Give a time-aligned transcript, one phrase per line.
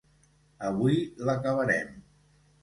[0.69, 0.97] Avui
[1.29, 1.93] l'acabarem.